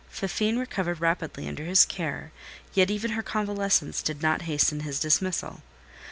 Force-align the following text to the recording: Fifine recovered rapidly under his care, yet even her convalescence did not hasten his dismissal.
Fifine 0.09 0.57
recovered 0.57 0.99
rapidly 0.99 1.47
under 1.47 1.63
his 1.65 1.85
care, 1.85 2.31
yet 2.73 2.89
even 2.89 3.11
her 3.11 3.21
convalescence 3.21 4.01
did 4.01 4.19
not 4.23 4.41
hasten 4.49 4.79
his 4.79 4.99
dismissal. 4.99 5.61